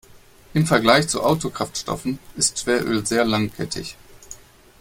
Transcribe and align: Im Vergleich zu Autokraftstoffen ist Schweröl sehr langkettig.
Im 0.55 0.65
Vergleich 0.65 1.07
zu 1.09 1.21
Autokraftstoffen 1.21 2.17
ist 2.35 2.57
Schweröl 2.59 3.05
sehr 3.05 3.23
langkettig. 3.23 3.95